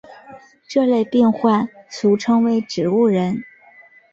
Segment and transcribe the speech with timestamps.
[0.67, 3.43] 这类病患俗称为植物人。